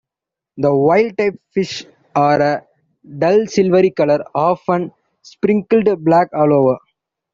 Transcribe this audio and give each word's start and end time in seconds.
The 0.57 0.75
wild-type 0.75 1.35
fish 1.53 1.85
are 2.15 2.41
a 2.41 2.65
dull 3.19 3.45
silvery 3.45 3.91
color, 3.91 4.23
often 4.33 4.91
sprinkled 5.21 5.85
black 6.03 6.27
all 6.33 6.51
over. 6.51 6.79